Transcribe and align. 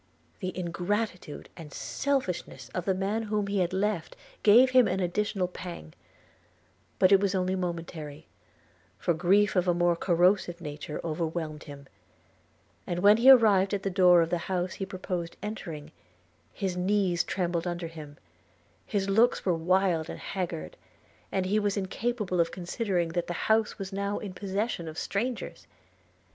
The 0.39 0.57
ingratitude 0.57 1.47
and 1.55 1.71
selfishness 1.71 2.69
of 2.73 2.85
the 2.85 2.95
man 2.95 3.21
whom 3.29 3.45
he 3.45 3.59
had 3.59 3.71
left 3.71 4.15
gave 4.41 4.71
him 4.71 4.87
an 4.87 4.99
additional 4.99 5.47
pang; 5.47 5.93
but 6.97 7.11
it 7.11 7.19
was 7.19 7.35
only 7.35 7.53
momentary, 7.55 8.25
for 8.97 9.13
grief 9.13 9.55
of 9.55 9.67
a 9.67 9.75
more 9.75 9.95
corrosive 9.95 10.59
nature 10.59 10.99
overwhelmed 11.03 11.65
him; 11.65 11.85
and 12.87 13.01
when 13.03 13.17
he 13.17 13.29
arrived 13.29 13.75
at 13.75 13.83
the 13.83 13.91
door 13.91 14.23
of 14.23 14.31
the 14.31 14.39
house 14.49 14.73
he 14.73 14.87
proposed 14.87 15.37
entering, 15.43 15.91
his 16.51 16.75
knees 16.75 17.23
trembled 17.23 17.67
under 17.67 17.85
him; 17.85 18.17
his 18.87 19.07
looks 19.07 19.45
were 19.45 19.53
wild 19.53 20.09
and 20.09 20.17
haggard; 20.19 20.77
and 21.31 21.45
he 21.45 21.59
was 21.59 21.77
incapable 21.77 22.39
of 22.39 22.49
considering 22.51 23.09
that 23.09 23.27
the 23.27 23.33
house 23.45 23.77
was 23.77 23.93
now 23.93 24.17
in 24.17 24.33
possession 24.33 24.87
of 24.87 24.97
strangers. 24.97 25.67